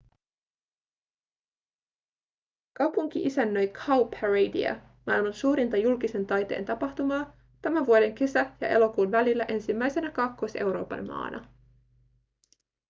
[2.73, 10.11] kaupunki isännöi cowparadea maailman suurinta julkisen taiteen tapahtumaa tämän vuoden kesä- ja elokuun välillä ensimmäisenä
[10.11, 11.47] kaakkois-euroopan maana